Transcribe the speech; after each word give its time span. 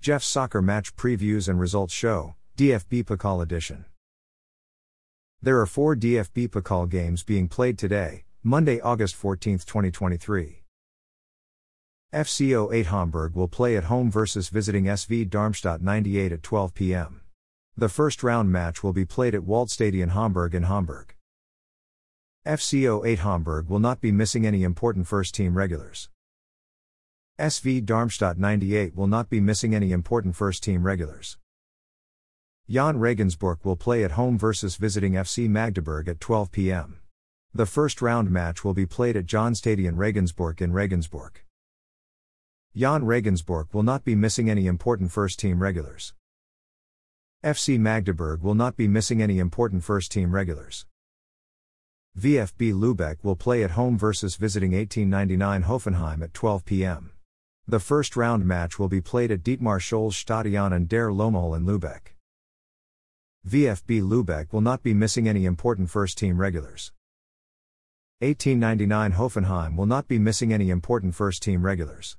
Jeff's 0.00 0.26
Soccer 0.26 0.62
Match 0.62 0.96
Previews 0.96 1.46
and 1.46 1.60
Results 1.60 1.92
Show, 1.92 2.34
DFB 2.56 3.04
Pokal 3.04 3.42
Edition. 3.42 3.84
There 5.42 5.60
are 5.60 5.66
four 5.66 5.94
DFB 5.94 6.48
Pokal 6.48 6.88
games 6.88 7.22
being 7.22 7.48
played 7.48 7.76
today, 7.76 8.24
Monday, 8.42 8.80
August 8.80 9.14
14, 9.14 9.58
2023. 9.58 10.62
FC 12.14 12.72
08 12.72 12.86
Homburg 12.86 13.34
will 13.34 13.46
play 13.46 13.76
at 13.76 13.84
home 13.84 14.10
versus 14.10 14.48
visiting 14.48 14.84
SV 14.84 15.28
Darmstadt 15.28 15.82
98 15.82 16.32
at 16.32 16.42
12 16.42 16.72
p.m. 16.72 17.20
The 17.76 17.90
first 17.90 18.22
round 18.22 18.50
match 18.50 18.82
will 18.82 18.94
be 18.94 19.04
played 19.04 19.34
at 19.34 19.42
Waldstadion 19.42 20.12
Homburg 20.12 20.54
in 20.54 20.62
Homburg. 20.62 21.14
FC 22.46 22.88
08 23.06 23.18
Homburg 23.18 23.68
will 23.68 23.80
not 23.80 24.00
be 24.00 24.12
missing 24.12 24.46
any 24.46 24.62
important 24.62 25.06
first 25.06 25.34
team 25.34 25.58
regulars. 25.58 26.08
SV 27.40 27.86
Darmstadt 27.86 28.36
98 28.36 28.94
will 28.94 29.06
not 29.06 29.30
be 29.30 29.40
missing 29.40 29.74
any 29.74 29.92
important 29.92 30.36
first 30.36 30.62
team 30.62 30.82
regulars. 30.82 31.38
Jahn 32.68 32.98
Regensburg 32.98 33.60
will 33.64 33.76
play 33.76 34.04
at 34.04 34.10
home 34.10 34.36
versus 34.36 34.76
visiting 34.76 35.14
FC 35.14 35.48
Magdeburg 35.48 36.06
at 36.06 36.20
12 36.20 36.52
p.m. 36.52 37.00
The 37.54 37.64
first 37.64 38.02
round 38.02 38.30
match 38.30 38.62
will 38.62 38.74
be 38.74 38.84
played 38.84 39.16
at 39.16 39.24
Jahnstadion 39.24 39.96
Regensburg 39.96 40.60
in 40.60 40.74
Regensburg. 40.74 41.40
Jahn 42.74 43.06
Regensburg 43.06 43.68
will 43.72 43.82
not 43.82 44.04
be 44.04 44.14
missing 44.14 44.50
any 44.50 44.66
important 44.66 45.10
first 45.10 45.38
team 45.38 45.62
regulars. 45.62 46.12
FC 47.42 47.78
Magdeburg 47.78 48.42
will 48.42 48.54
not 48.54 48.76
be 48.76 48.86
missing 48.86 49.22
any 49.22 49.38
important 49.38 49.82
first 49.82 50.12
team 50.12 50.30
regulars. 50.30 50.84
VfB 52.18 52.74
Lübeck 52.74 53.16
will 53.22 53.34
play 53.34 53.64
at 53.64 53.70
home 53.70 53.96
versus 53.96 54.36
visiting 54.36 54.72
1899 54.72 55.62
Hoffenheim 55.62 56.22
at 56.22 56.34
12 56.34 56.66
p.m. 56.66 57.12
The 57.70 57.78
first 57.78 58.16
round 58.16 58.44
match 58.44 58.80
will 58.80 58.88
be 58.88 59.00
played 59.00 59.30
at 59.30 59.44
Dietmar 59.44 59.78
Scholze 59.78 60.14
Stadion 60.14 60.72
and 60.72 60.88
Der 60.88 61.10
Lohmühle 61.10 61.56
in 61.56 61.64
Lübeck. 61.64 62.16
VfB 63.46 64.02
Lübeck 64.02 64.52
will 64.52 64.60
not 64.60 64.82
be 64.82 64.92
missing 64.92 65.28
any 65.28 65.44
important 65.44 65.88
first 65.88 66.18
team 66.18 66.40
regulars. 66.40 66.90
1899 68.18 69.12
Hoffenheim 69.12 69.76
will 69.76 69.86
not 69.86 70.08
be 70.08 70.18
missing 70.18 70.52
any 70.52 70.68
important 70.68 71.14
first 71.14 71.44
team 71.44 71.64
regulars. 71.64 72.16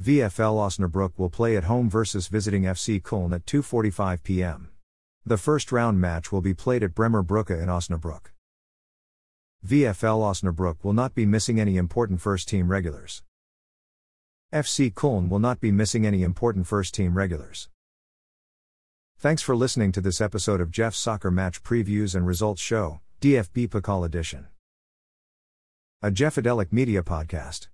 VfL 0.00 0.54
Osnabrück 0.54 1.14
will 1.16 1.28
play 1.28 1.56
at 1.56 1.64
home 1.64 1.90
versus 1.90 2.28
visiting 2.28 2.62
FC 2.62 3.02
Köln 3.02 3.34
at 3.34 3.44
2:45 3.44 4.22
p.m. 4.22 4.68
The 5.26 5.36
first 5.36 5.72
round 5.72 6.00
match 6.00 6.30
will 6.30 6.42
be 6.42 6.54
played 6.54 6.84
at 6.84 6.94
Bremer 6.94 7.24
Brücke 7.24 7.60
in 7.60 7.68
Osnabrück. 7.68 8.26
VfL 9.66 10.22
Osnabrück 10.22 10.84
will 10.84 10.92
not 10.92 11.12
be 11.12 11.26
missing 11.26 11.58
any 11.58 11.76
important 11.76 12.20
first 12.20 12.46
team 12.46 12.70
regulars. 12.70 13.24
FC 14.52 14.92
Köln 14.92 15.30
will 15.30 15.38
not 15.38 15.60
be 15.60 15.72
missing 15.72 16.04
any 16.04 16.22
important 16.22 16.66
first 16.66 16.92
team 16.92 17.16
regulars. 17.16 17.70
Thanks 19.16 19.40
for 19.40 19.56
listening 19.56 19.92
to 19.92 20.02
this 20.02 20.20
episode 20.20 20.60
of 20.60 20.70
Jeff's 20.70 20.98
Soccer 20.98 21.30
Match 21.30 21.62
Previews 21.62 22.14
and 22.14 22.26
Results 22.26 22.60
Show, 22.60 23.00
DFB 23.22 23.68
Pokal 23.70 24.04
Edition. 24.04 24.48
A 26.02 26.10
Jeffadelic 26.10 26.70
Media 26.70 27.02
Podcast. 27.02 27.68